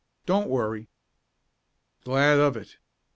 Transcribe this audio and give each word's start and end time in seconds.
"Don't 0.25 0.49
worry." 0.49 0.87
"Glad 2.03 2.39
of 2.39 2.57
it. 2.57 2.77